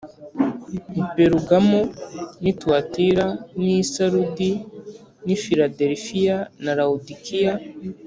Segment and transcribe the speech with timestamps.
[0.99, 1.79] i Perugamo
[2.41, 3.25] n’i Tuwatira
[3.63, 4.51] n’i Sarudi,
[5.25, 7.53] n’i Filadelifiya n’i Lawodikiya.”